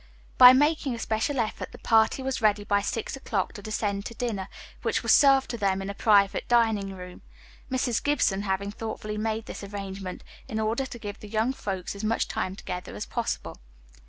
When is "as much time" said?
11.95-12.55